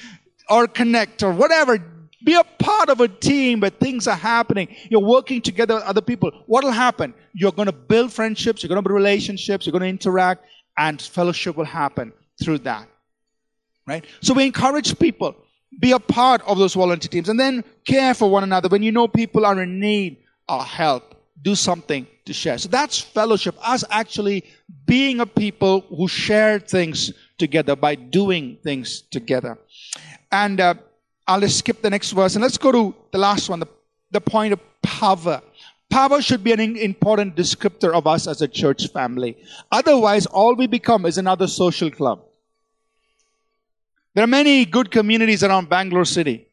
[0.49, 1.77] or connect or whatever.
[2.23, 4.75] Be a part of a team where things are happening.
[4.89, 6.31] You're working together with other people.
[6.47, 7.13] What will happen?
[7.33, 8.61] You're going to build friendships.
[8.61, 9.65] You're going to build relationships.
[9.65, 10.45] You're going to interact,
[10.77, 12.11] and fellowship will happen
[12.43, 12.87] through that.
[13.87, 14.05] Right?
[14.21, 15.35] So we encourage people
[15.79, 18.69] be a part of those volunteer teams and then care for one another.
[18.69, 20.17] When you know people are in need
[20.47, 22.57] of help, do something to share.
[22.57, 24.43] So that's fellowship, us actually
[24.85, 29.57] being a people who share things together by doing things together.
[30.31, 30.75] And uh,
[31.29, 33.67] I'll just skip the next verse and let's go to the last one, the,
[34.09, 35.43] the point of power.
[35.87, 39.37] Power should be an important descriptor of us as a church family.
[39.71, 42.23] Otherwise, all we become is another social club.
[44.15, 46.47] There are many good communities around Bangalore City.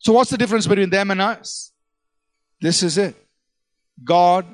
[0.00, 1.72] So, what's the difference between them and us?
[2.60, 3.16] This is it
[4.04, 4.44] God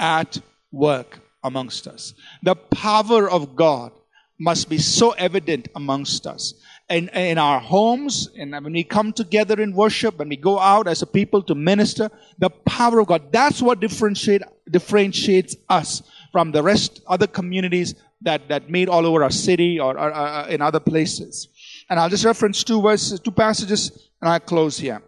[0.00, 0.40] at
[0.72, 2.14] work amongst us.
[2.42, 3.92] The power of God
[4.38, 6.54] must be so evident amongst us.
[6.88, 10.86] In, in our homes, and when we come together in worship, when we go out
[10.86, 16.52] as a people to minister, the power of God, that's what differentiate, differentiates us from
[16.52, 20.60] the rest, other communities that, that meet all over our city or, or, or in
[20.60, 21.48] other places.
[21.88, 25.00] And I'll just reference two verses, two passages, and I'll close here.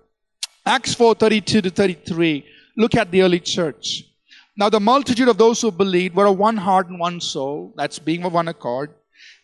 [0.64, 2.44] Acts 4, 32 to 33.
[2.76, 4.04] Look at the early church.
[4.56, 7.74] Now the multitude of those who believed were of one heart and one soul.
[7.76, 8.90] That's being of one accord.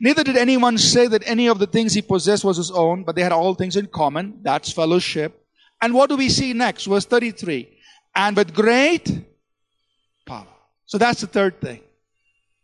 [0.01, 3.15] Neither did anyone say that any of the things he possessed was his own, but
[3.15, 4.41] they had all things in common.
[4.43, 5.47] That's fellowship.
[5.81, 6.87] And what do we see next?
[6.87, 7.79] Verse 33.
[8.15, 9.25] And with great
[10.27, 10.47] power.
[10.87, 11.81] So that's the third thing.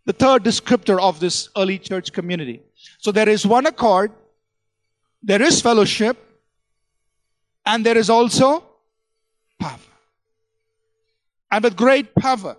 [0.05, 2.63] The third descriptor of this early church community.
[2.99, 4.13] So there is one accord,
[5.23, 6.17] there is fellowship,
[7.67, 8.65] and there is also
[9.59, 9.79] power.
[11.51, 12.57] And with great power,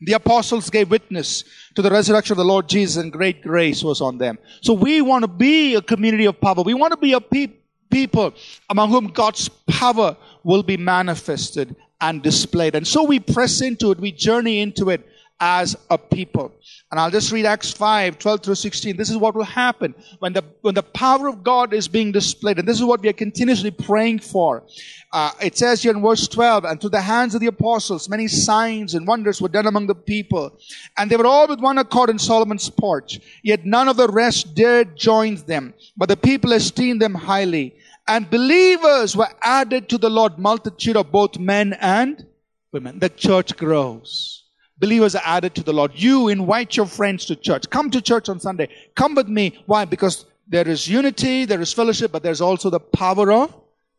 [0.00, 1.44] the apostles gave witness
[1.74, 4.38] to the resurrection of the Lord Jesus and great grace was on them.
[4.62, 6.62] So we want to be a community of power.
[6.62, 7.52] We want to be a pe-
[7.90, 8.32] people
[8.70, 12.74] among whom God's power will be manifested and displayed.
[12.74, 15.06] And so we press into it, we journey into it
[15.40, 16.52] as a people.
[16.90, 18.96] And I'll just read Acts 5, 12 through 16.
[18.96, 22.58] This is what will happen when the, when the power of God is being displayed.
[22.58, 24.64] And this is what we are continuously praying for.
[25.12, 28.28] Uh, it says here in verse 12, and through the hands of the apostles, many
[28.28, 30.58] signs and wonders were done among the people.
[30.98, 33.18] And they were all with one accord in Solomon's porch.
[33.42, 37.74] Yet none of the rest dared join them, but the people esteemed them highly.
[38.06, 42.26] And believers were added to the Lord, multitude of both men and
[42.72, 42.98] women.
[42.98, 44.39] The church grows
[44.80, 45.92] believers are added to the Lord.
[45.94, 47.68] You invite your friends to church.
[47.70, 48.68] Come to church on Sunday.
[48.96, 49.62] Come with me.
[49.66, 49.84] Why?
[49.84, 53.54] Because there is unity, there is fellowship, but there's also the power of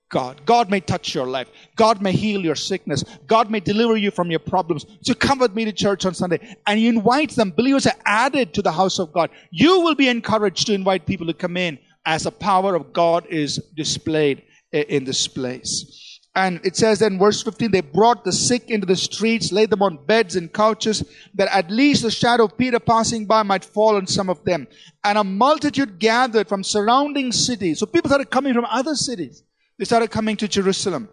[0.09, 0.45] God.
[0.45, 1.47] God may touch your life.
[1.77, 3.05] God may heal your sickness.
[3.27, 4.85] God may deliver you from your problems.
[5.03, 7.51] So come with me to church on Sunday and you invite them.
[7.51, 9.29] Believers are added to the house of God.
[9.51, 13.25] You will be encouraged to invite people to come in as the power of God
[13.29, 16.10] is displayed in this place.
[16.33, 19.81] And it says in verse 15, they brought the sick into the streets, laid them
[19.81, 21.03] on beds and couches,
[21.33, 24.65] that at least the shadow of Peter passing by might fall on some of them.
[25.03, 27.79] And a multitude gathered from surrounding cities.
[27.79, 29.43] So people started coming from other cities.
[29.77, 31.09] They started coming to Jerusalem,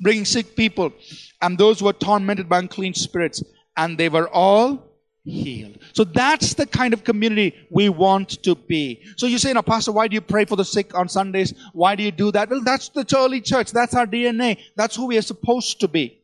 [0.00, 0.92] bringing sick people
[1.40, 3.44] and those who were tormented by unclean spirits.
[3.76, 4.87] And they were all
[5.28, 5.78] healed.
[5.92, 9.02] So that's the kind of community we want to be.
[9.16, 11.54] So you say, now, Pastor, why do you pray for the sick on Sundays?
[11.72, 12.50] Why do you do that?
[12.50, 13.72] Well, that's the early church.
[13.72, 14.58] That's our DNA.
[14.76, 16.20] That's who we are supposed to be.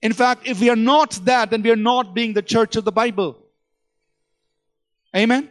[0.00, 2.84] In fact, if we are not that, then we are not being the church of
[2.84, 3.36] the Bible.
[5.16, 5.50] Amen?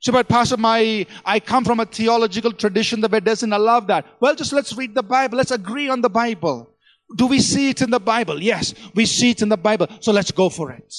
[0.00, 4.06] So, but Pastor, my, I come from a theological tradition that doesn't allow that.
[4.20, 5.38] Well, just let's read the Bible.
[5.38, 6.70] Let's agree on the Bible.
[7.16, 8.40] Do we see it in the Bible?
[8.40, 9.88] Yes, we see it in the Bible.
[10.00, 10.94] So let's go for it.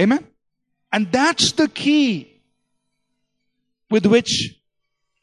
[0.00, 0.26] Amen?
[0.92, 2.42] And that's the key
[3.90, 4.58] with which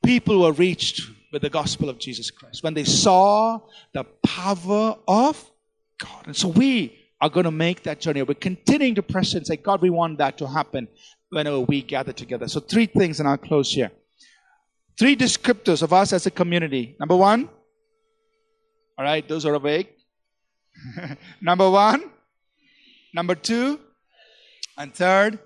[0.03, 1.01] people were reached
[1.31, 2.63] with the gospel of Jesus Christ.
[2.63, 3.59] When they saw
[3.93, 5.51] the power of
[5.97, 6.27] God.
[6.27, 8.21] And so we are going to make that journey.
[8.23, 10.87] We're continuing to press and say, God, we want that to happen
[11.29, 12.47] whenever we gather together.
[12.47, 13.91] So three things and I'll close here.
[14.99, 16.95] Three descriptors of us as a community.
[16.99, 17.49] Number one,
[18.97, 19.97] all right, those are awake.
[21.41, 22.03] Number one.
[23.13, 23.79] Number two,
[24.77, 25.39] and third,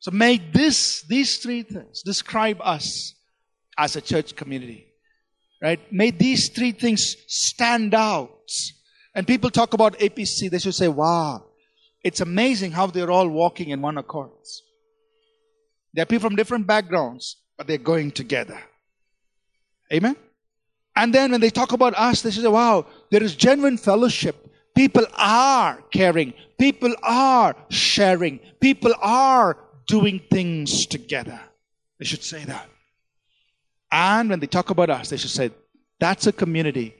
[0.00, 3.14] so make this, these three things describe us
[3.76, 4.86] as a church community.
[5.60, 5.80] Right?
[5.92, 8.30] May these three things stand out.
[9.14, 11.44] And people talk about APC, they should say, wow,
[12.04, 14.30] it's amazing how they're all walking in one accord.
[15.94, 18.60] There are people from different backgrounds, but they're going together.
[19.92, 20.14] Amen?
[20.94, 24.36] And then when they talk about us, they say, wow, there is genuine fellowship.
[24.78, 26.32] People are caring.
[26.56, 28.38] People are sharing.
[28.60, 29.56] People are
[29.88, 31.40] doing things together.
[31.98, 32.68] They should say that.
[33.90, 35.50] And when they talk about us, they should say,
[35.98, 36.94] that's a community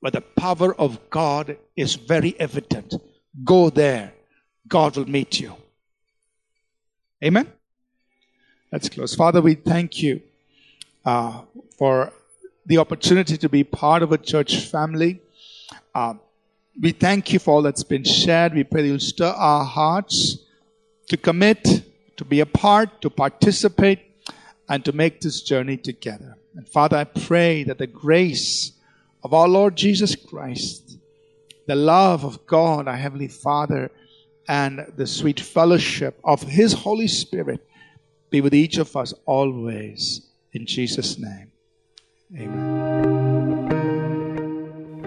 [0.00, 2.92] where the power of God is very evident.
[3.42, 4.12] Go there.
[4.68, 5.56] God will meet you.
[7.24, 7.50] Amen?
[8.70, 9.14] Let's close.
[9.14, 10.20] Father, we thank you
[11.06, 11.40] uh,
[11.78, 12.12] for
[12.66, 15.22] the opportunity to be part of a church family.
[15.94, 16.12] Uh,
[16.80, 18.54] we thank you for all that's been shared.
[18.54, 20.38] We pray you'll stir our hearts
[21.08, 21.82] to commit,
[22.16, 24.00] to be a part, to participate,
[24.68, 26.36] and to make this journey together.
[26.54, 28.72] And Father, I pray that the grace
[29.22, 30.98] of our Lord Jesus Christ,
[31.66, 33.90] the love of God, our Heavenly Father,
[34.48, 37.66] and the sweet fellowship of His Holy Spirit
[38.30, 40.28] be with each of us always.
[40.52, 41.52] In Jesus' name,
[42.36, 43.21] amen.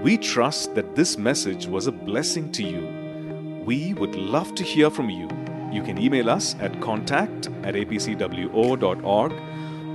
[0.06, 3.64] We trust that this message was a blessing to you.
[3.66, 5.28] We would love to hear from you.
[5.72, 9.34] You can email us at contact at apcwo.org.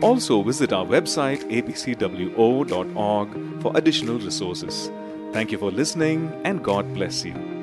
[0.03, 3.29] Also, visit our website apcwo.org
[3.63, 4.91] for additional resources.
[5.33, 7.60] Thank you for listening and God bless you.